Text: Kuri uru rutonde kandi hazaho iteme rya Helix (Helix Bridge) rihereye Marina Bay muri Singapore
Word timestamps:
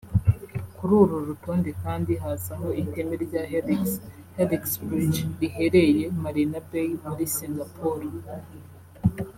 Kuri 0.75 0.93
uru 1.01 1.15
rutonde 1.29 1.69
kandi 1.83 2.11
hazaho 2.23 2.67
iteme 2.83 3.13
rya 3.25 3.41
Helix 3.51 3.83
(Helix 4.37 4.63
Bridge) 4.85 5.19
rihereye 5.39 6.05
Marina 6.23 6.59
Bay 6.69 6.89
muri 7.07 7.23
Singapore 7.35 8.07